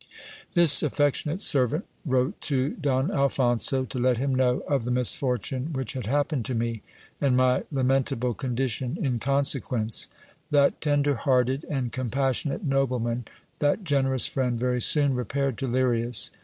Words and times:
This 0.55 0.81
affectionate 0.81 1.41
servant 1.41 1.85
wrote 2.07 2.41
to 2.49 2.69
Don 2.71 3.11
Alphonso, 3.11 3.85
to 3.85 3.99
let 3.99 4.17
him 4.17 4.33
know 4.33 4.61
of 4.61 4.83
the 4.83 4.89
misfortune 4.89 5.73
which 5.73 5.93
had 5.93 6.07
happened 6.07 6.43
to 6.45 6.55
me, 6.55 6.81
and 7.21 7.37
my 7.37 7.65
lamentable 7.71 8.33
condition 8.33 8.97
in 8.99 9.19
con 9.19 9.43
sequence. 9.45 10.07
That 10.49 10.81
tender 10.81 11.13
hearted 11.13 11.67
and 11.69 11.91
compassionate 11.91 12.63
nobleman, 12.63 13.25
that 13.59 13.83
generous 13.83 14.25
friend, 14.25 14.59
very 14.59 14.81
soon 14.81 15.13
repaired 15.13 15.59
to 15.59 15.67
Lirias. 15.67 16.31